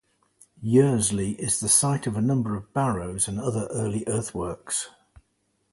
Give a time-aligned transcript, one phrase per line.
[0.63, 4.89] Yearsley is the site of a number of barrows and other early earthworks.